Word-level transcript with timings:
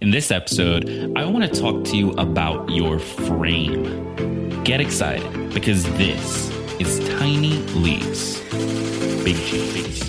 In 0.00 0.10
this 0.10 0.30
episode, 0.30 1.12
I 1.14 1.26
want 1.26 1.44
to 1.44 1.60
talk 1.60 1.84
to 1.84 1.94
you 1.94 2.12
about 2.12 2.70
your 2.70 2.98
frame. 2.98 4.64
Get 4.64 4.80
excited 4.80 5.52
because 5.52 5.84
this 5.98 6.50
is 6.80 7.06
Tiny 7.18 7.58
Leaps, 7.74 8.40
Big 9.22 9.36
Changes. 9.36 10.00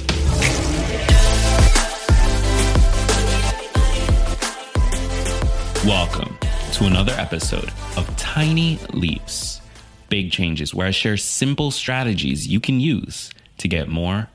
Welcome 5.84 6.38
to 6.72 6.86
another 6.86 7.12
episode 7.18 7.70
of 7.98 8.16
Tiny 8.16 8.80
Leaps, 8.94 9.60
Big 10.08 10.32
Changes, 10.32 10.74
where 10.74 10.88
I 10.88 10.92
share 10.92 11.18
simple 11.18 11.70
strategies 11.70 12.48
you 12.48 12.62
can 12.62 12.80
use 12.80 13.30
to 13.58 13.68
get 13.68 13.90
more 13.90 14.30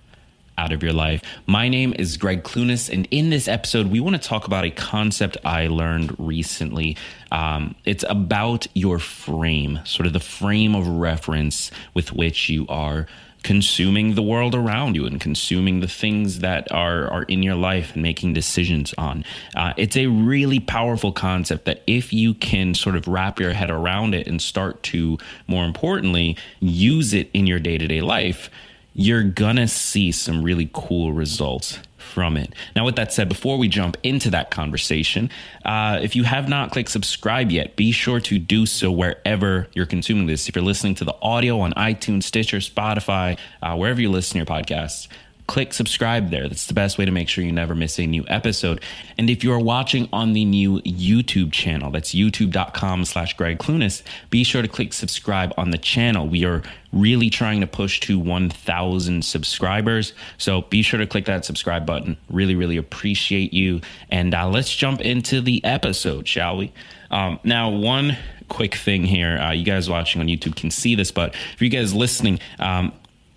out 0.58 0.72
of 0.72 0.82
your 0.82 0.92
life. 0.92 1.22
My 1.46 1.68
name 1.68 1.94
is 1.98 2.16
Greg 2.16 2.42
Clunis, 2.42 2.88
and 2.88 3.06
in 3.10 3.30
this 3.30 3.48
episode, 3.48 3.88
we 3.88 4.00
want 4.00 4.20
to 4.20 4.28
talk 4.28 4.46
about 4.46 4.64
a 4.64 4.70
concept 4.70 5.36
I 5.44 5.66
learned 5.66 6.14
recently. 6.18 6.96
Um, 7.30 7.74
it's 7.84 8.04
about 8.08 8.66
your 8.74 8.98
frame, 8.98 9.80
sort 9.84 10.06
of 10.06 10.12
the 10.12 10.20
frame 10.20 10.74
of 10.74 10.86
reference 10.86 11.70
with 11.94 12.12
which 12.12 12.48
you 12.48 12.66
are 12.68 13.06
consuming 13.46 14.16
the 14.16 14.22
world 14.22 14.56
around 14.56 14.96
you 14.96 15.06
and 15.06 15.20
consuming 15.20 15.78
the 15.78 15.86
things 15.86 16.40
that 16.40 16.66
are 16.72 17.08
are 17.08 17.22
in 17.24 17.44
your 17.44 17.54
life 17.54 17.94
and 17.94 18.02
making 18.02 18.32
decisions 18.32 18.92
on. 18.98 19.24
Uh, 19.54 19.72
it's 19.76 19.96
a 19.96 20.06
really 20.08 20.58
powerful 20.58 21.12
concept 21.12 21.64
that 21.64 21.80
if 21.86 22.12
you 22.12 22.34
can 22.34 22.74
sort 22.74 22.96
of 22.96 23.06
wrap 23.06 23.38
your 23.38 23.52
head 23.52 23.70
around 23.70 24.16
it 24.16 24.26
and 24.26 24.42
start 24.42 24.82
to, 24.82 25.16
more 25.46 25.64
importantly, 25.64 26.36
use 26.58 27.14
it 27.14 27.30
in 27.32 27.46
your 27.46 27.60
day 27.60 27.78
to 27.78 27.86
day 27.86 28.00
life 28.00 28.50
you're 28.98 29.22
gonna 29.22 29.68
see 29.68 30.10
some 30.10 30.42
really 30.42 30.70
cool 30.72 31.12
results 31.12 31.78
from 31.98 32.38
it. 32.38 32.54
Now, 32.74 32.86
with 32.86 32.96
that 32.96 33.12
said, 33.12 33.28
before 33.28 33.58
we 33.58 33.68
jump 33.68 33.98
into 34.02 34.30
that 34.30 34.50
conversation, 34.50 35.28
uh, 35.66 35.98
if 36.00 36.16
you 36.16 36.24
have 36.24 36.48
not 36.48 36.72
clicked 36.72 36.88
subscribe 36.88 37.50
yet, 37.50 37.76
be 37.76 37.92
sure 37.92 38.20
to 38.20 38.38
do 38.38 38.64
so 38.64 38.90
wherever 38.90 39.68
you're 39.74 39.84
consuming 39.84 40.26
this. 40.26 40.48
If 40.48 40.56
you're 40.56 40.64
listening 40.64 40.94
to 40.94 41.04
the 41.04 41.14
audio 41.20 41.60
on 41.60 41.74
iTunes, 41.74 42.22
Stitcher, 42.22 42.58
Spotify, 42.58 43.36
uh, 43.60 43.76
wherever 43.76 44.00
you 44.00 44.10
listen 44.10 44.32
to 44.32 44.38
your 44.38 44.46
podcasts, 44.46 45.08
click 45.46 45.72
subscribe 45.72 46.30
there. 46.30 46.48
That's 46.48 46.66
the 46.66 46.74
best 46.74 46.98
way 46.98 47.04
to 47.04 47.10
make 47.10 47.28
sure 47.28 47.44
you 47.44 47.52
never 47.52 47.74
miss 47.74 47.98
a 47.98 48.06
new 48.06 48.24
episode. 48.28 48.82
And 49.16 49.30
if 49.30 49.44
you 49.44 49.52
are 49.52 49.60
watching 49.60 50.08
on 50.12 50.32
the 50.32 50.44
new 50.44 50.80
YouTube 50.82 51.52
channel, 51.52 51.90
that's 51.90 52.14
youtube.com 52.14 53.04
slash 53.04 53.36
Greg 53.36 53.58
Clunis, 53.58 54.02
be 54.30 54.44
sure 54.44 54.62
to 54.62 54.68
click 54.68 54.92
subscribe 54.92 55.52
on 55.56 55.70
the 55.70 55.78
channel. 55.78 56.28
We 56.28 56.44
are 56.44 56.62
really 56.92 57.30
trying 57.30 57.60
to 57.60 57.66
push 57.66 58.00
to 58.00 58.18
1,000 58.18 59.24
subscribers. 59.24 60.14
So 60.38 60.62
be 60.62 60.82
sure 60.82 60.98
to 60.98 61.06
click 61.06 61.26
that 61.26 61.44
subscribe 61.44 61.86
button. 61.86 62.16
Really, 62.30 62.54
really 62.54 62.76
appreciate 62.76 63.52
you. 63.52 63.80
And 64.10 64.34
uh, 64.34 64.48
let's 64.48 64.74
jump 64.74 65.00
into 65.00 65.40
the 65.40 65.64
episode, 65.64 66.26
shall 66.26 66.56
we? 66.56 66.72
Um, 67.10 67.38
now, 67.44 67.70
one 67.70 68.16
quick 68.48 68.74
thing 68.74 69.04
here. 69.04 69.38
Uh, 69.38 69.52
you 69.52 69.64
guys 69.64 69.88
watching 69.88 70.20
on 70.20 70.28
YouTube 70.28 70.56
can 70.56 70.70
see 70.70 70.94
this, 70.94 71.10
but 71.10 71.34
for 71.56 71.64
you 71.64 71.70
guys 71.70 71.94
listening, 71.94 72.40
um, 72.58 72.92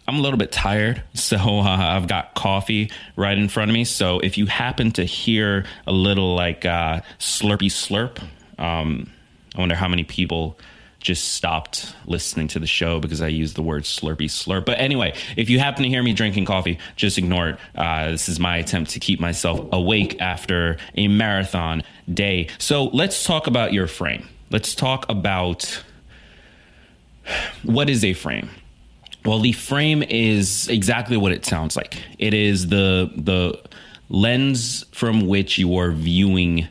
I'm 0.09 0.15
a 0.15 0.21
little 0.21 0.39
bit 0.39 0.51
tired, 0.51 1.03
so 1.13 1.37
uh, 1.37 1.61
I've 1.63 2.07
got 2.07 2.33
coffee 2.33 2.89
right 3.15 3.37
in 3.37 3.47
front 3.47 3.69
of 3.69 3.73
me. 3.73 3.85
So 3.85 4.17
if 4.19 4.39
you 4.39 4.47
happen 4.47 4.91
to 4.93 5.03
hear 5.03 5.65
a 5.85 5.91
little 5.91 6.33
like 6.33 6.65
uh, 6.65 7.01
slurpy 7.19 7.69
slurp, 7.69 8.19
um, 8.57 9.11
I 9.55 9.59
wonder 9.59 9.75
how 9.75 9.87
many 9.87 10.03
people 10.03 10.57
just 10.99 11.33
stopped 11.33 11.95
listening 12.07 12.47
to 12.47 12.59
the 12.59 12.65
show 12.65 12.99
because 12.99 13.21
I 13.21 13.27
used 13.27 13.55
the 13.55 13.61
word 13.61 13.83
slurpy 13.83 14.25
slurp. 14.25 14.65
But 14.65 14.79
anyway, 14.79 15.13
if 15.37 15.47
you 15.47 15.59
happen 15.59 15.83
to 15.83 15.89
hear 15.89 16.01
me 16.01 16.13
drinking 16.13 16.45
coffee, 16.45 16.79
just 16.95 17.19
ignore 17.19 17.49
it. 17.49 17.59
Uh, 17.75 18.09
this 18.09 18.27
is 18.27 18.39
my 18.39 18.57
attempt 18.57 18.89
to 18.91 18.99
keep 18.99 19.19
myself 19.19 19.63
awake 19.71 20.19
after 20.19 20.77
a 20.95 21.07
marathon 21.07 21.83
day. 22.11 22.47
So 22.57 22.85
let's 22.85 23.23
talk 23.23 23.45
about 23.45 23.73
your 23.73 23.85
frame. 23.85 24.27
Let's 24.49 24.73
talk 24.73 25.07
about 25.07 25.83
what 27.63 27.91
is 27.91 28.03
a 28.03 28.13
frame 28.13 28.49
well, 29.25 29.39
the 29.39 29.51
frame 29.51 30.03
is 30.03 30.67
exactly 30.69 31.17
what 31.17 31.31
it 31.31 31.45
sounds 31.45 31.75
like. 31.75 32.01
It 32.17 32.33
is 32.33 32.67
the 32.67 33.11
the 33.15 33.59
lens 34.09 34.85
from 34.91 35.27
which 35.27 35.57
you 35.57 35.77
are 35.77 35.91
viewing 35.91 36.67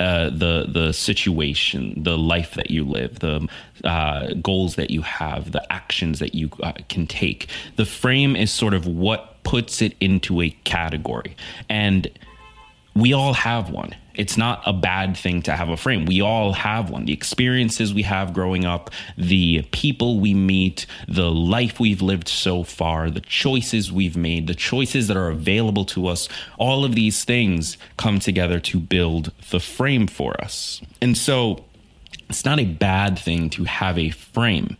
uh, 0.00 0.30
the 0.30 0.66
the 0.68 0.92
situation, 0.92 2.02
the 2.02 2.18
life 2.18 2.54
that 2.54 2.70
you 2.70 2.84
live, 2.84 3.20
the 3.20 3.48
uh, 3.84 4.34
goals 4.42 4.74
that 4.74 4.90
you 4.90 5.02
have, 5.02 5.52
the 5.52 5.72
actions 5.72 6.18
that 6.18 6.34
you 6.34 6.50
uh, 6.62 6.72
can 6.88 7.06
take. 7.06 7.48
The 7.76 7.84
frame 7.84 8.34
is 8.34 8.50
sort 8.50 8.74
of 8.74 8.86
what 8.86 9.42
puts 9.44 9.80
it 9.80 9.94
into 10.00 10.42
a 10.42 10.50
category, 10.64 11.36
and 11.68 12.08
we 12.94 13.12
all 13.12 13.34
have 13.34 13.70
one 13.70 13.94
it's 14.14 14.36
not 14.36 14.62
a 14.66 14.72
bad 14.72 15.16
thing 15.16 15.42
to 15.42 15.52
have 15.52 15.68
a 15.68 15.76
frame. 15.76 16.04
We 16.04 16.20
all 16.20 16.52
have 16.52 16.90
one. 16.90 17.06
The 17.06 17.12
experiences 17.12 17.94
we 17.94 18.02
have 18.02 18.34
growing 18.34 18.64
up, 18.64 18.90
the 19.16 19.62
people 19.72 20.20
we 20.20 20.34
meet, 20.34 20.86
the 21.08 21.30
life 21.30 21.80
we've 21.80 22.02
lived 22.02 22.28
so 22.28 22.62
far, 22.62 23.10
the 23.10 23.20
choices 23.20 23.90
we've 23.90 24.16
made, 24.16 24.46
the 24.46 24.54
choices 24.54 25.08
that 25.08 25.16
are 25.16 25.28
available 25.28 25.84
to 25.86 26.08
us, 26.08 26.28
all 26.58 26.84
of 26.84 26.94
these 26.94 27.24
things 27.24 27.78
come 27.96 28.18
together 28.18 28.60
to 28.60 28.78
build 28.78 29.32
the 29.50 29.60
frame 29.60 30.06
for 30.06 30.38
us. 30.42 30.82
And 31.00 31.16
so 31.16 31.64
it's 32.28 32.44
not 32.44 32.60
a 32.60 32.66
bad 32.66 33.18
thing 33.18 33.50
to 33.50 33.64
have 33.64 33.98
a 33.98 34.10
frame. 34.10 34.76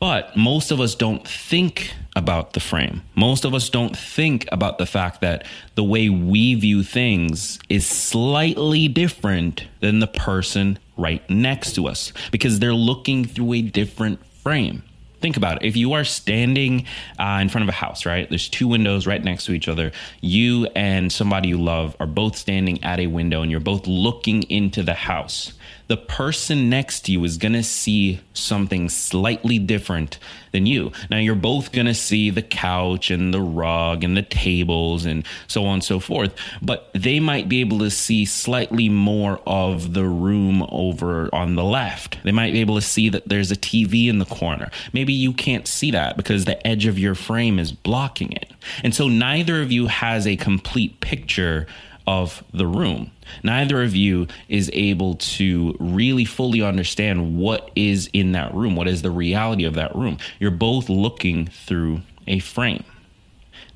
But 0.00 0.36
most 0.36 0.70
of 0.70 0.80
us 0.80 0.94
don't 0.94 1.26
think 1.26 1.92
about 2.14 2.52
the 2.52 2.60
frame. 2.60 3.02
Most 3.16 3.44
of 3.44 3.54
us 3.54 3.68
don't 3.68 3.96
think 3.96 4.48
about 4.52 4.78
the 4.78 4.86
fact 4.86 5.20
that 5.22 5.44
the 5.74 5.84
way 5.84 6.08
we 6.08 6.54
view 6.54 6.82
things 6.82 7.58
is 7.68 7.86
slightly 7.86 8.86
different 8.88 9.64
than 9.80 9.98
the 9.98 10.06
person 10.06 10.78
right 10.96 11.28
next 11.28 11.74
to 11.74 11.88
us 11.88 12.12
because 12.30 12.58
they're 12.58 12.74
looking 12.74 13.24
through 13.24 13.54
a 13.54 13.62
different 13.62 14.24
frame. 14.26 14.82
Think 15.20 15.36
about 15.36 15.62
it. 15.62 15.66
If 15.66 15.76
you 15.76 15.94
are 15.94 16.04
standing 16.04 16.86
uh, 17.18 17.38
in 17.42 17.48
front 17.48 17.64
of 17.64 17.68
a 17.68 17.72
house, 17.72 18.06
right? 18.06 18.28
There's 18.28 18.48
two 18.48 18.68
windows 18.68 19.04
right 19.04 19.22
next 19.22 19.46
to 19.46 19.52
each 19.52 19.66
other. 19.66 19.90
You 20.20 20.68
and 20.76 21.12
somebody 21.12 21.48
you 21.48 21.60
love 21.60 21.96
are 21.98 22.06
both 22.06 22.36
standing 22.36 22.82
at 22.84 23.00
a 23.00 23.08
window 23.08 23.42
and 23.42 23.50
you're 23.50 23.58
both 23.58 23.88
looking 23.88 24.44
into 24.44 24.84
the 24.84 24.94
house 24.94 25.54
the 25.88 25.96
person 25.96 26.68
next 26.68 27.00
to 27.00 27.12
you 27.12 27.24
is 27.24 27.38
going 27.38 27.54
to 27.54 27.62
see 27.62 28.20
something 28.34 28.88
slightly 28.88 29.58
different 29.58 30.18
than 30.52 30.66
you. 30.66 30.92
Now, 31.10 31.16
you're 31.16 31.34
both 31.34 31.72
going 31.72 31.86
to 31.86 31.94
see 31.94 32.30
the 32.30 32.42
couch 32.42 33.10
and 33.10 33.32
the 33.32 33.40
rug 33.40 34.04
and 34.04 34.16
the 34.16 34.22
tables 34.22 35.06
and 35.06 35.26
so 35.46 35.64
on 35.64 35.74
and 35.74 35.84
so 35.84 35.98
forth, 35.98 36.34
but 36.60 36.90
they 36.94 37.20
might 37.20 37.48
be 37.48 37.60
able 37.60 37.78
to 37.80 37.90
see 37.90 38.24
slightly 38.26 38.88
more 38.88 39.40
of 39.46 39.94
the 39.94 40.04
room 40.04 40.66
over 40.70 41.34
on 41.34 41.54
the 41.54 41.64
left. 41.64 42.22
They 42.22 42.32
might 42.32 42.52
be 42.52 42.60
able 42.60 42.76
to 42.76 42.82
see 42.82 43.08
that 43.08 43.28
there's 43.28 43.50
a 43.50 43.56
TV 43.56 44.08
in 44.08 44.18
the 44.18 44.26
corner. 44.26 44.70
Maybe 44.92 45.14
you 45.14 45.32
can't 45.32 45.66
see 45.66 45.90
that 45.92 46.16
because 46.16 46.44
the 46.44 46.64
edge 46.66 46.86
of 46.86 46.98
your 46.98 47.14
frame 47.14 47.58
is 47.58 47.72
blocking 47.72 48.32
it. 48.32 48.52
And 48.84 48.94
so 48.94 49.08
neither 49.08 49.62
of 49.62 49.72
you 49.72 49.86
has 49.86 50.26
a 50.26 50.36
complete 50.36 51.00
picture 51.00 51.66
of 52.08 52.42
the 52.54 52.66
room. 52.66 53.10
Neither 53.42 53.82
of 53.82 53.94
you 53.94 54.28
is 54.48 54.70
able 54.72 55.16
to 55.16 55.76
really 55.78 56.24
fully 56.24 56.62
understand 56.62 57.36
what 57.36 57.70
is 57.76 58.08
in 58.14 58.32
that 58.32 58.54
room, 58.54 58.74
what 58.74 58.88
is 58.88 59.02
the 59.02 59.10
reality 59.10 59.64
of 59.64 59.74
that 59.74 59.94
room. 59.94 60.16
You're 60.40 60.50
both 60.50 60.88
looking 60.88 61.48
through 61.48 62.00
a 62.26 62.38
frame. 62.38 62.82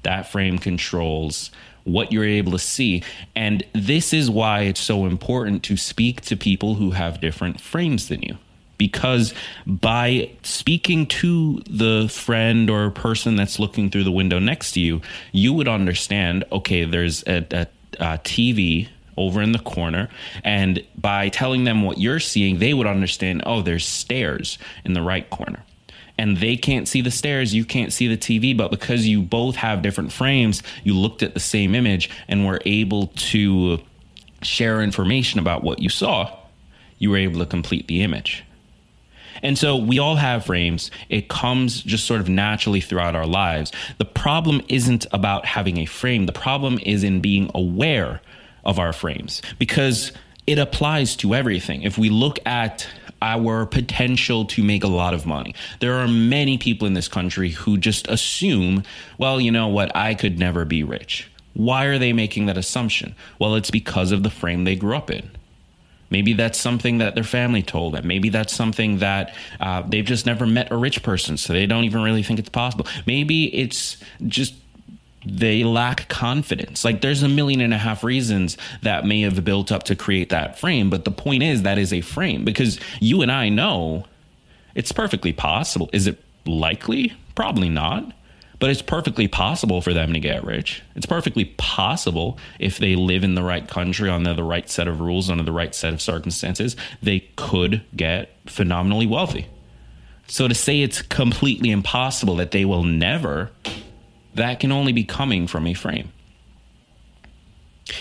That 0.03 0.33
frame 0.33 0.59
controls 0.59 1.51
what 1.85 2.11
you're 2.11 2.25
able 2.25 2.53
to 2.53 2.59
see. 2.59 3.03
And 3.37 3.65
this 3.75 4.15
is 4.15 4.31
why 4.31 4.63
it's 4.63 4.81
so 4.81 5.05
important 5.05 5.63
to 5.65 5.77
speak 5.77 6.23
to 6.23 6.37
people 6.37 6.77
who 6.77 6.93
have 6.93 7.21
different 7.21 7.61
frames 7.61 8.09
than 8.09 8.23
you. 8.23 8.39
Because 8.79 9.35
by 9.67 10.31
speaking 10.43 11.07
to 11.07 11.61
the 11.69 12.09
friend 12.09 12.71
or 12.71 12.91
person 12.91 13.37
that's 13.37 13.59
looking 13.59 13.91
through 13.91 14.05
the 14.05 14.11
window 14.11 14.39
next 14.39 14.73
to 14.73 14.81
you, 14.81 15.03
you 15.33 15.53
would 15.53 15.69
understand 15.69 16.45
okay, 16.51 16.85
there's 16.85 17.23
a, 17.27 17.47
a 17.51 17.67
uh, 18.01 18.19
TV 18.19 18.89
over 19.17 19.43
in 19.43 19.53
the 19.53 19.59
corner 19.59 20.09
and 20.43 20.83
by 20.97 21.29
telling 21.29 21.65
them 21.65 21.83
what 21.83 21.99
you're 21.99 22.21
seeing 22.21 22.59
they 22.59 22.73
would 22.73 22.87
understand 22.87 23.43
oh 23.45 23.61
there's 23.61 23.87
stairs 23.87 24.59
in 24.85 24.93
the 24.95 25.03
right 25.03 25.29
corner. 25.31 25.63
And 26.19 26.37
they 26.37 26.57
can't 26.57 26.87
see 26.87 27.01
the 27.01 27.11
stairs 27.11 27.55
you 27.55 27.65
can't 27.65 27.93
see 27.93 28.07
the 28.07 28.17
tv 28.17 28.57
but 28.57 28.71
because 28.71 29.07
you 29.07 29.23
both 29.23 29.57
have 29.57 29.83
different 29.83 30.13
frames 30.13 30.63
you 30.85 30.95
looked 30.95 31.23
at 31.23 31.35
the 31.35 31.41
same 31.41 31.75
image 31.75 32.11
and 32.29 32.47
were 32.47 32.61
able 32.65 33.09
to 33.09 33.81
share 34.43 34.83
information 34.83 35.41
about 35.41 35.63
what 35.63 35.81
you 35.81 35.89
saw 35.89 36.37
you 36.99 37.11
were 37.11 37.17
able 37.17 37.41
to 37.41 37.47
complete 37.47 37.89
the 37.89 38.03
image 38.03 38.45
and 39.43 39.59
so 39.59 39.77
we 39.77 39.99
all 39.99 40.17
have 40.17 40.47
frames. 40.47 40.91
It 41.09 41.29
comes 41.29 41.83
just 41.83 42.07
sort 42.07 42.21
of 42.21 42.29
naturally 42.29 42.81
throughout 42.81 43.17
our 43.17 43.27
lives. 43.27 43.73
The 43.99 44.05
problem 44.05 44.63
isn't 44.69 45.07
about 45.13 45.47
having 45.47 45.79
a 45.79 45.87
frame, 45.87 46.27
the 46.27 46.33
problem 46.33 46.79
is 46.83 47.05
in 47.05 47.21
being 47.21 47.51
aware 47.55 48.21
of 48.65 48.79
our 48.79 48.93
frames 48.93 49.43
because 49.59 50.13
it 50.47 50.59
applies 50.59 51.17
to 51.17 51.35
everything. 51.35 51.83
If 51.83 51.99
we 51.99 52.11
look 52.11 52.39
at 52.47 52.87
our 53.23 53.65
potential 53.67 54.45
to 54.45 54.65
make 54.65 54.83
a 54.83 54.89
lot 54.89 55.15
of 55.15 55.25
money. 55.25 55.55
There 55.79 55.95
are 55.95 56.09
many 56.09 56.59
people 56.59 56.89
in 56.89 56.95
this 56.95 57.07
country 57.07 57.51
who 57.51 57.79
just 57.79 58.09
assume, 58.09 58.83
well, 59.17 59.41
you 59.41 59.53
know 59.53 59.69
what, 59.69 59.95
I 59.95 60.15
could 60.15 60.39
never 60.39 60.65
be 60.65 60.83
rich 60.83 61.31
Why 61.55 61.85
are 61.85 61.99
they 61.99 62.13
making 62.13 62.47
that 62.47 62.59
assumption? 62.59 63.15
Well, 63.39 63.55
it's 63.55 63.71
because 63.71 64.11
of 64.11 64.25
the 64.25 64.31
frame 64.31 64.65
they 64.65 64.75
grew 64.75 64.97
up 64.97 65.11
in. 65.11 65.31
Maybe 66.13 66.35
that's 66.35 66.61
something 66.61 66.99
that 66.99 67.15
their 67.15 67.25
family 67.25 67.63
told 67.63 67.95
them. 67.95 68.07
Maybe 68.07 68.29
that's 68.29 68.53
something 68.53 68.99
that 68.99 69.35
uh, 69.59 69.83
they've 69.83 70.05
just 70.05 70.27
never 70.27 70.47
met 70.47 70.71
a 70.71 70.77
rich 70.77 71.03
person, 71.03 71.39
so 71.39 71.55
they 71.55 71.67
don't 71.67 71.85
even 71.85 72.03
really 72.03 72.23
think 72.23 72.39
it's 72.39 72.51
possible. 72.51 72.87
Maybe 73.07 73.47
it's 73.55 73.97
just 74.27 74.55
they 75.25 75.65
lack 75.65 76.09
confidence. 76.09 76.85
Like 76.85 77.01
there's 77.01 77.23
a 77.23 77.29
million 77.29 77.63
and 77.63 77.73
a 77.73 77.79
half 77.79 78.05
reasons 78.05 78.59
that 78.83 79.07
may 79.07 79.23
have 79.23 79.43
built 79.43 79.73
up 79.73 79.85
to 79.85 79.97
create 79.97 80.29
that 80.29 80.59
frame, 80.59 80.91
but 80.91 81.07
the 81.07 81.11
point 81.11 81.43
is 81.43 81.63
that 81.63 81.79
is 81.79 81.93
a 81.93 82.03
frame 82.03 82.45
because 82.45 82.79
you 83.01 83.23
and 83.23 83.33
I 83.33 83.49
know 83.49 84.05
it's 84.75 84.93
perfectly 84.93 85.33
possible. 85.33 85.89
Is 85.95 86.07
it 86.07 86.21
likely? 86.45 87.15
Probably 87.35 87.71
not. 87.71 88.13
But 88.63 88.71
it's 88.71 88.81
perfectly 88.81 89.27
possible 89.27 89.81
for 89.81 89.93
them 89.93 90.13
to 90.13 90.21
get 90.21 90.45
rich. 90.45 90.85
It's 90.95 91.05
perfectly 91.05 91.47
possible 91.47 92.39
if 92.61 92.79
they 92.79 92.95
live 92.95 93.25
in 93.25 93.35
the 93.35 93.43
right 93.43 93.67
country 93.67 94.09
under 94.09 94.35
the 94.35 94.45
right 94.45 94.71
set 94.71 94.87
of 94.87 95.01
rules, 95.01 95.29
under 95.29 95.43
the 95.43 95.51
right 95.51 95.75
set 95.75 95.93
of 95.93 96.01
circumstances, 96.01 96.77
they 97.03 97.29
could 97.35 97.83
get 97.97 98.37
phenomenally 98.47 99.09
wealthy. 99.09 99.49
So 100.29 100.47
to 100.47 100.55
say 100.55 100.81
it's 100.81 101.03
completely 101.03 101.73
impossible 101.73 102.37
that 102.37 102.53
they 102.53 102.65
will 102.65 102.85
never 102.85 103.51
that 104.35 104.61
can 104.61 104.71
only 104.71 104.93
be 104.93 105.03
coming 105.03 105.49
from 105.49 105.67
a 105.67 105.75
frame. 105.75 106.13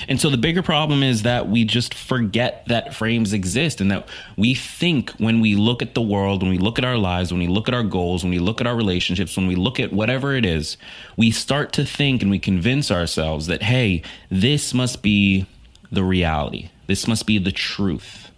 And 0.07 0.19
so 0.19 0.29
the 0.29 0.37
bigger 0.37 0.61
problem 0.61 1.03
is 1.03 1.23
that 1.23 1.47
we 1.47 1.63
just 1.65 1.93
forget 1.93 2.63
that 2.67 2.93
frames 2.93 3.33
exist 3.33 3.81
and 3.81 3.91
that 3.91 4.07
we 4.37 4.53
think 4.53 5.11
when 5.11 5.39
we 5.39 5.55
look 5.55 5.81
at 5.81 5.93
the 5.93 6.01
world, 6.01 6.41
when 6.41 6.51
we 6.51 6.57
look 6.57 6.77
at 6.77 6.85
our 6.85 6.97
lives, 6.97 7.31
when 7.31 7.39
we 7.39 7.47
look 7.47 7.67
at 7.67 7.73
our 7.73 7.83
goals, 7.83 8.23
when 8.23 8.31
we 8.31 8.39
look 8.39 8.61
at 8.61 8.67
our 8.67 8.75
relationships, 8.75 9.37
when 9.37 9.47
we 9.47 9.55
look 9.55 9.79
at 9.79 9.93
whatever 9.93 10.35
it 10.35 10.45
is, 10.45 10.77
we 11.17 11.31
start 11.31 11.73
to 11.73 11.85
think 11.85 12.21
and 12.21 12.31
we 12.31 12.39
convince 12.39 12.91
ourselves 12.91 13.47
that, 13.47 13.63
hey, 13.63 14.01
this 14.29 14.73
must 14.73 15.01
be 15.01 15.45
the 15.91 16.03
reality. 16.03 16.69
This 16.87 17.07
must 17.07 17.25
be 17.25 17.37
the 17.37 17.51
truth. 17.51 18.31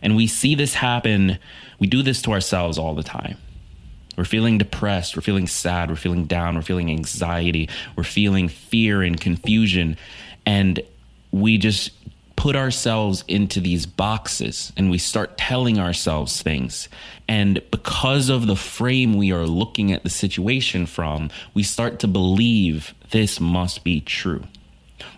And 0.00 0.16
we 0.16 0.26
see 0.26 0.54
this 0.54 0.74
happen. 0.74 1.38
We 1.78 1.86
do 1.86 2.02
this 2.02 2.20
to 2.22 2.32
ourselves 2.32 2.78
all 2.78 2.94
the 2.94 3.04
time. 3.04 3.38
We're 4.16 4.24
feeling 4.24 4.58
depressed. 4.58 5.16
We're 5.16 5.22
feeling 5.22 5.46
sad. 5.46 5.88
We're 5.88 5.96
feeling 5.96 6.26
down. 6.26 6.54
We're 6.54 6.62
feeling 6.62 6.90
anxiety. 6.90 7.68
We're 7.96 8.04
feeling 8.04 8.48
fear 8.48 9.02
and 9.02 9.18
confusion. 9.18 9.96
And 10.46 10.80
we 11.30 11.58
just 11.58 11.92
put 12.36 12.56
ourselves 12.56 13.22
into 13.28 13.60
these 13.60 13.86
boxes 13.86 14.72
and 14.76 14.90
we 14.90 14.98
start 14.98 15.38
telling 15.38 15.78
ourselves 15.78 16.42
things. 16.42 16.88
And 17.28 17.62
because 17.70 18.28
of 18.28 18.46
the 18.46 18.56
frame 18.56 19.14
we 19.14 19.30
are 19.30 19.46
looking 19.46 19.92
at 19.92 20.02
the 20.02 20.10
situation 20.10 20.86
from, 20.86 21.30
we 21.54 21.62
start 21.62 22.00
to 22.00 22.08
believe 22.08 22.94
this 23.10 23.38
must 23.38 23.84
be 23.84 24.00
true. 24.00 24.42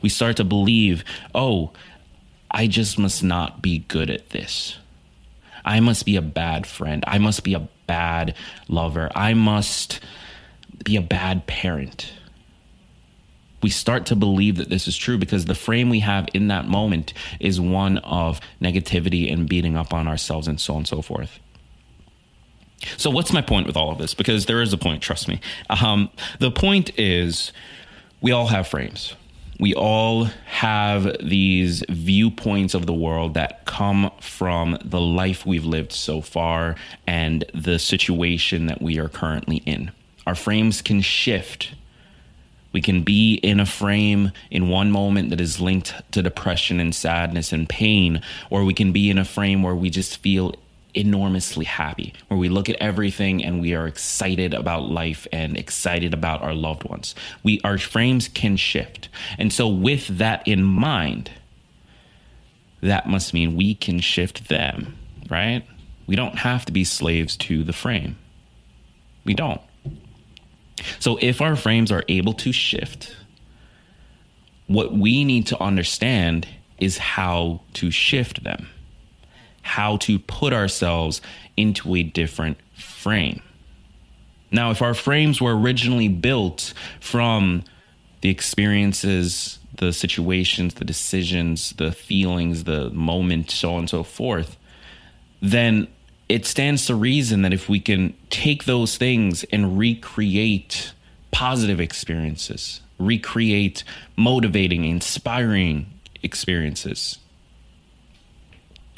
We 0.02 0.10
start 0.10 0.36
to 0.36 0.44
believe, 0.44 1.02
oh, 1.34 1.70
I 2.50 2.66
just 2.66 2.98
must 2.98 3.24
not 3.24 3.62
be 3.62 3.78
good 3.78 4.10
at 4.10 4.30
this. 4.30 4.76
I 5.64 5.80
must 5.80 6.04
be 6.04 6.16
a 6.16 6.22
bad 6.22 6.66
friend. 6.66 7.02
I 7.06 7.18
must 7.18 7.42
be 7.42 7.54
a 7.54 7.68
bad 7.86 8.34
lover. 8.68 9.10
I 9.14 9.34
must 9.34 10.00
be 10.84 10.96
a 10.96 11.00
bad 11.00 11.46
parent. 11.46 12.12
We 13.64 13.70
start 13.70 14.04
to 14.06 14.14
believe 14.16 14.56
that 14.56 14.68
this 14.68 14.86
is 14.86 14.94
true 14.94 15.16
because 15.16 15.46
the 15.46 15.54
frame 15.54 15.88
we 15.88 16.00
have 16.00 16.28
in 16.34 16.48
that 16.48 16.68
moment 16.68 17.14
is 17.40 17.58
one 17.58 17.96
of 17.98 18.38
negativity 18.60 19.32
and 19.32 19.48
beating 19.48 19.74
up 19.74 19.94
on 19.94 20.06
ourselves 20.06 20.46
and 20.46 20.60
so 20.60 20.74
on 20.74 20.80
and 20.80 20.86
so 20.86 21.00
forth. 21.00 21.38
So, 22.98 23.08
what's 23.08 23.32
my 23.32 23.40
point 23.40 23.66
with 23.66 23.74
all 23.74 23.90
of 23.90 23.96
this? 23.96 24.12
Because 24.12 24.44
there 24.44 24.60
is 24.60 24.74
a 24.74 24.76
point, 24.76 25.02
trust 25.02 25.28
me. 25.28 25.40
Um, 25.70 26.10
the 26.40 26.50
point 26.50 26.90
is, 26.98 27.52
we 28.20 28.32
all 28.32 28.48
have 28.48 28.68
frames 28.68 29.14
we 29.60 29.74
all 29.74 30.24
have 30.46 31.16
these 31.22 31.84
viewpoints 31.88 32.74
of 32.74 32.86
the 32.86 32.92
world 32.92 33.34
that 33.34 33.64
come 33.66 34.10
from 34.20 34.76
the 34.84 35.00
life 35.00 35.46
we've 35.46 35.64
lived 35.64 35.92
so 35.92 36.20
far 36.20 36.76
and 37.06 37.44
the 37.54 37.78
situation 37.78 38.66
that 38.66 38.82
we 38.82 38.98
are 38.98 39.08
currently 39.08 39.58
in. 39.58 39.92
Our 40.26 40.34
frames 40.34 40.82
can 40.82 41.00
shift. 41.00 41.74
We 42.74 42.82
can 42.82 43.02
be 43.02 43.36
in 43.36 43.60
a 43.60 43.66
frame 43.66 44.32
in 44.50 44.68
one 44.68 44.90
moment 44.90 45.30
that 45.30 45.40
is 45.40 45.60
linked 45.60 45.94
to 46.10 46.22
depression 46.22 46.80
and 46.80 46.92
sadness 46.92 47.52
and 47.52 47.68
pain, 47.68 48.20
or 48.50 48.64
we 48.64 48.74
can 48.74 48.90
be 48.90 49.08
in 49.08 49.16
a 49.16 49.24
frame 49.24 49.62
where 49.62 49.76
we 49.76 49.90
just 49.90 50.16
feel 50.18 50.56
enormously 50.92 51.64
happy, 51.64 52.12
where 52.26 52.38
we 52.38 52.48
look 52.48 52.68
at 52.68 52.76
everything 52.76 53.44
and 53.44 53.60
we 53.60 53.74
are 53.74 53.86
excited 53.86 54.52
about 54.52 54.90
life 54.90 55.26
and 55.32 55.56
excited 55.56 56.12
about 56.12 56.42
our 56.42 56.52
loved 56.52 56.82
ones. 56.82 57.14
We 57.44 57.60
our 57.62 57.78
frames 57.78 58.26
can 58.26 58.56
shift. 58.56 59.08
And 59.38 59.52
so 59.52 59.68
with 59.68 60.18
that 60.18 60.46
in 60.46 60.64
mind, 60.64 61.30
that 62.80 63.08
must 63.08 63.32
mean 63.32 63.54
we 63.54 63.76
can 63.76 64.00
shift 64.00 64.48
them, 64.48 64.96
right? 65.30 65.64
We 66.08 66.16
don't 66.16 66.38
have 66.38 66.64
to 66.66 66.72
be 66.72 66.82
slaves 66.82 67.36
to 67.36 67.62
the 67.62 67.72
frame. 67.72 68.16
We 69.24 69.34
don't. 69.34 69.60
So 70.98 71.18
if 71.20 71.40
our 71.40 71.56
frames 71.56 71.90
are 71.92 72.04
able 72.08 72.32
to 72.34 72.52
shift, 72.52 73.14
what 74.66 74.92
we 74.92 75.24
need 75.24 75.46
to 75.48 75.62
understand 75.62 76.48
is 76.78 76.98
how 76.98 77.60
to 77.74 77.90
shift 77.90 78.44
them 78.44 78.68
how 79.64 79.96
to 79.96 80.18
put 80.18 80.52
ourselves 80.52 81.22
into 81.56 81.96
a 81.96 82.02
different 82.02 82.58
frame. 82.76 83.42
Now, 84.52 84.70
if 84.70 84.82
our 84.82 84.94
frames 84.94 85.40
were 85.40 85.58
originally 85.58 86.06
built 86.06 86.74
from 87.00 87.64
the 88.20 88.28
experiences, 88.28 89.58
the 89.78 89.92
situations, 89.92 90.74
the 90.74 90.84
decisions, 90.84 91.72
the 91.72 91.92
feelings, 91.92 92.64
the 92.64 92.90
moment, 92.90 93.50
so 93.50 93.72
on 93.72 93.78
and 93.80 93.90
so 93.90 94.02
forth, 94.02 94.58
then 95.40 95.88
it 96.28 96.46
stands 96.46 96.86
to 96.86 96.94
reason 96.94 97.42
that 97.42 97.52
if 97.52 97.68
we 97.68 97.80
can 97.80 98.14
take 98.30 98.64
those 98.64 98.96
things 98.96 99.44
and 99.44 99.78
recreate 99.78 100.92
positive 101.30 101.80
experiences, 101.80 102.80
recreate 102.98 103.84
motivating, 104.16 104.84
inspiring 104.84 105.86
experiences, 106.22 107.18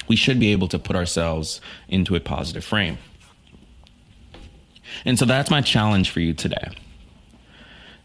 we 0.07 0.15
should 0.15 0.39
be 0.39 0.51
able 0.51 0.67
to 0.69 0.79
put 0.79 0.95
ourselves 0.95 1.59
into 1.89 2.15
a 2.15 2.19
positive 2.19 2.63
frame. 2.63 2.97
And 5.03 5.19
so 5.19 5.25
that's 5.25 5.51
my 5.51 5.61
challenge 5.61 6.09
for 6.09 6.21
you 6.21 6.33
today. 6.33 6.69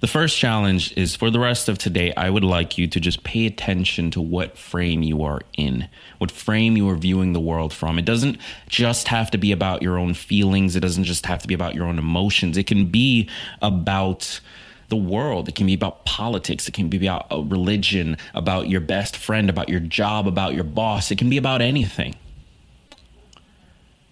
The 0.02 0.08
first 0.08 0.36
challenge 0.36 0.92
is 0.96 1.14
for 1.14 1.30
the 1.30 1.38
rest 1.38 1.68
of 1.68 1.78
today, 1.78 2.12
I 2.16 2.28
would 2.28 2.42
like 2.42 2.76
you 2.76 2.88
to 2.88 2.98
just 2.98 3.22
pay 3.22 3.46
attention 3.46 4.10
to 4.10 4.20
what 4.20 4.58
frame 4.58 5.04
you 5.04 5.22
are 5.22 5.42
in, 5.56 5.88
what 6.18 6.32
frame 6.32 6.76
you 6.76 6.88
are 6.88 6.96
viewing 6.96 7.34
the 7.34 7.40
world 7.40 7.72
from. 7.72 8.00
It 8.00 8.04
doesn't 8.04 8.38
just 8.68 9.06
have 9.06 9.30
to 9.30 9.38
be 9.38 9.52
about 9.52 9.80
your 9.80 10.00
own 10.00 10.14
feelings, 10.14 10.74
it 10.74 10.80
doesn't 10.80 11.04
just 11.04 11.26
have 11.26 11.40
to 11.42 11.46
be 11.46 11.54
about 11.54 11.76
your 11.76 11.86
own 11.86 12.00
emotions. 12.00 12.56
It 12.56 12.66
can 12.66 12.86
be 12.86 13.30
about 13.62 14.40
the 14.88 14.96
world. 14.96 15.48
It 15.48 15.54
can 15.54 15.66
be 15.66 15.74
about 15.74 16.04
politics. 16.04 16.66
It 16.66 16.74
can 16.74 16.88
be 16.88 17.06
about 17.06 17.28
a 17.30 17.40
religion, 17.40 18.16
about 18.34 18.68
your 18.68 18.80
best 18.80 19.16
friend, 19.16 19.48
about 19.48 19.68
your 19.68 19.78
job, 19.78 20.26
about 20.26 20.52
your 20.52 20.64
boss. 20.64 21.12
It 21.12 21.18
can 21.18 21.30
be 21.30 21.36
about 21.36 21.62
anything. 21.62 22.16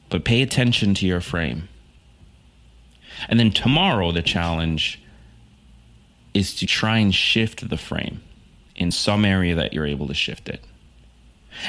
But 0.09 0.25
pay 0.25 0.41
attention 0.41 0.95
to 0.95 1.07
your 1.07 1.21
frame. 1.21 1.69
And 3.29 3.41
then 3.41 3.51
tomorrow, 3.51 4.13
the 4.13 4.23
challenge 4.23 5.01
is 6.35 6.55
to 6.57 6.67
try 6.67 6.99
and 6.99 7.15
shift 7.15 7.69
the 7.69 7.77
frame 7.77 8.23
in 8.77 8.91
some 8.91 9.25
area 9.25 9.55
that 9.55 9.73
you're 9.73 9.87
able 9.87 10.07
to 10.09 10.15
shift 10.15 10.49
it. 10.49 10.65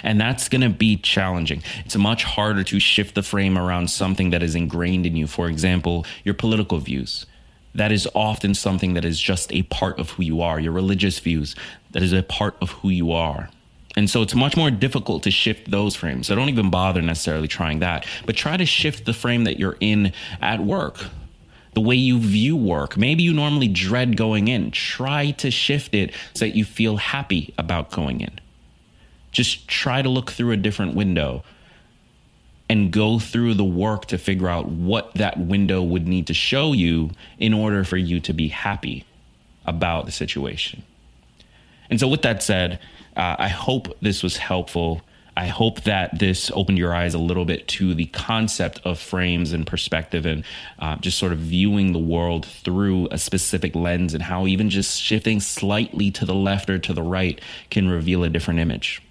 And 0.04 0.22
that's 0.22 0.48
going 0.48 0.62
to 0.62 0.70
be 0.70 0.96
challenging. 0.98 1.64
It's 1.84 1.98
much 1.98 2.24
harder 2.24 2.64
to 2.66 2.80
shift 2.80 3.16
the 3.16 3.24
frame 3.24 3.58
around 3.58 3.90
something 3.90 4.30
that 4.30 4.44
is 4.44 4.56
ingrained 4.56 5.06
in 5.06 5.16
you. 5.16 5.28
For 5.28 5.50
example, 5.50 6.06
your 6.24 6.36
political 6.36 6.78
views 6.78 7.26
that 7.76 7.92
is 7.92 8.08
often 8.14 8.54
something 8.54 8.94
that 8.96 9.06
is 9.06 9.20
just 9.20 9.52
a 9.54 9.64
part 9.64 10.00
of 10.00 10.12
who 10.12 10.24
you 10.24 10.42
are, 10.42 10.60
your 10.60 10.74
religious 10.74 11.20
views, 11.20 11.56
that 11.92 12.04
is 12.04 12.14
a 12.14 12.24
part 12.24 12.56
of 12.62 12.72
who 12.72 12.90
you 12.90 13.12
are. 13.12 13.50
And 13.96 14.10
so 14.10 14.22
it's 14.22 14.36
much 14.36 14.56
more 14.56 14.72
difficult 14.72 15.24
to 15.24 15.32
shift 15.32 15.70
those 15.70 15.96
frames. 15.96 16.28
So 16.28 16.36
don't 16.36 16.50
even 16.50 16.70
bother 16.70 17.02
necessarily 17.02 17.48
trying 17.48 17.80
that, 17.80 18.06
but 18.26 18.36
try 18.36 18.58
to 18.58 18.66
shift 18.66 19.06
the 19.06 19.14
frame 19.14 19.44
that 19.46 19.60
you're 19.60 19.78
in 19.80 20.14
at 20.42 20.62
work, 20.62 21.06
the 21.74 21.82
way 21.82 21.96
you 21.96 22.20
view 22.20 22.56
work. 22.56 22.98
Maybe 22.98 23.24
you 23.24 23.34
normally 23.34 23.68
dread 23.68 24.18
going 24.18 24.48
in. 24.48 24.72
Try 24.72 25.32
to 25.32 25.50
shift 25.50 25.96
it 25.96 26.14
so 26.34 26.46
that 26.46 26.56
you 26.56 26.66
feel 26.66 26.98
happy 26.98 27.54
about 27.58 27.92
going 27.92 28.22
in. 28.22 28.40
Just 29.32 29.68
try 29.68 30.02
to 30.02 30.10
look 30.10 30.32
through 30.32 30.52
a 30.52 30.58
different 30.58 30.96
window 30.96 31.44
and 32.70 32.92
go 32.92 33.20
through 33.20 33.54
the 33.54 33.66
work 33.66 34.06
to 34.06 34.18
figure 34.18 34.48
out 34.48 34.68
what 34.68 35.14
that 35.16 35.38
window 35.38 35.82
would 35.84 36.08
need 36.08 36.28
to 36.28 36.34
show 36.34 36.74
you 36.74 37.12
in 37.38 37.54
order 37.54 37.84
for 37.84 37.98
you 37.98 38.20
to 38.22 38.34
be 38.34 38.48
happy 38.48 39.06
about 39.66 40.06
the 40.06 40.12
situation. 40.12 40.84
And 41.90 42.00
so, 42.00 42.08
with 42.08 42.22
that 42.22 42.42
said, 42.42 42.80
uh, 43.18 43.36
I 43.38 43.50
hope 43.50 43.98
this 44.02 44.24
was 44.24 44.38
helpful. 44.38 45.02
I 45.36 45.48
hope 45.48 45.82
that 45.82 46.20
this 46.20 46.52
opened 46.54 46.78
your 46.78 46.94
eyes 46.94 47.14
a 47.14 47.20
little 47.20 47.46
bit 47.46 47.68
to 47.70 47.94
the 47.94 48.06
concept 48.08 48.82
of 48.84 49.00
frames 49.00 49.54
and 49.54 49.66
perspective 49.66 50.26
and 50.26 50.44
uh, 50.80 50.98
just 50.98 51.18
sort 51.18 51.32
of 51.32 51.40
viewing 51.40 51.94
the 51.94 52.00
world 52.00 52.46
through 52.46 53.08
a 53.12 53.18
specific 53.18 53.74
lens 53.74 54.14
and 54.14 54.22
how 54.22 54.46
even 54.46 54.70
just 54.70 55.02
shifting 55.02 55.40
slightly 55.40 56.12
to 56.12 56.26
the 56.26 56.36
left 56.36 56.70
or 56.70 56.78
to 56.80 56.94
the 56.94 57.02
right 57.02 57.40
can 57.70 57.88
reveal 57.88 58.24
a 58.24 58.30
different 58.30 58.60
image. 58.60 59.02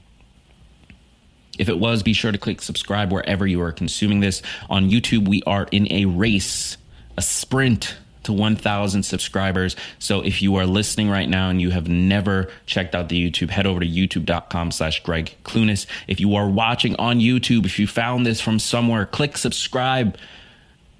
If 1.58 1.68
it 1.68 1.78
was, 1.78 2.02
be 2.02 2.12
sure 2.12 2.32
to 2.32 2.38
click 2.38 2.60
subscribe 2.60 3.12
wherever 3.12 3.46
you 3.46 3.60
are 3.62 3.72
consuming 3.72 4.20
this. 4.20 4.42
On 4.68 4.90
YouTube, 4.90 5.26
we 5.26 5.42
are 5.46 5.68
in 5.70 5.90
a 5.90 6.04
race, 6.04 6.76
a 7.16 7.22
sprint 7.22 7.96
to 8.24 8.32
1,000 8.32 9.02
subscribers. 9.02 9.76
So 9.98 10.20
if 10.20 10.42
you 10.42 10.56
are 10.56 10.66
listening 10.66 11.08
right 11.08 11.28
now 11.28 11.48
and 11.48 11.60
you 11.60 11.70
have 11.70 11.88
never 11.88 12.50
checked 12.66 12.94
out 12.94 13.08
the 13.08 13.30
YouTube, 13.30 13.50
head 13.50 13.66
over 13.66 13.80
to 13.80 13.86
youtube.com 13.86 14.70
slash 14.72 15.02
Greg 15.02 15.34
Clunis. 15.44 15.86
If 16.06 16.20
you 16.20 16.34
are 16.34 16.48
watching 16.48 16.96
on 16.96 17.20
YouTube, 17.20 17.64
if 17.64 17.78
you 17.78 17.86
found 17.86 18.26
this 18.26 18.40
from 18.40 18.58
somewhere, 18.58 19.06
click 19.06 19.36
subscribe. 19.36 20.16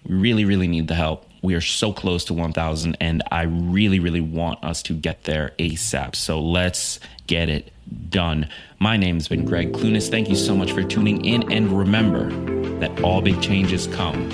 We 0.07 0.15
really, 0.15 0.45
really 0.45 0.69
need 0.69 0.89
the 0.89 0.95
help. 0.95 1.27
We 1.43 1.55
are 1.55 1.61
so 1.61 1.93
close 1.93 2.25
to 2.27 2.35
1,000 2.35 2.97
and 3.01 3.23
I 3.31 3.43
really, 3.43 3.99
really 3.99 4.21
want 4.21 4.63
us 4.63 4.83
to 4.85 4.95
get 4.95 5.25
there 5.25 5.53
ASAP. 5.59 6.15
So 6.15 6.41
let's 6.41 7.01
get 7.27 7.49
it 7.49 7.73
done. 8.11 8.49
My 8.79 8.97
name's 8.97 9.29
been 9.29 9.45
Greg 9.45 9.73
Clunis. 9.73 10.11
Thank 10.11 10.29
you 10.29 10.37
so 10.37 10.55
much 10.55 10.73
for 10.73 10.83
tuning 10.83 11.25
in 11.25 11.51
and 11.51 11.73
remember 11.73 12.31
that 12.81 13.03
all 13.03 13.21
big 13.21 13.41
changes 13.41 13.87
come 13.87 14.31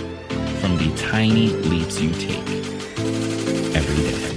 from 0.60 0.76
the 0.78 0.94
tiny 0.96 1.48
leaps 1.48 2.00
you 2.00 2.10
take 2.12 2.75
every 3.76 3.94
day. 3.94 4.35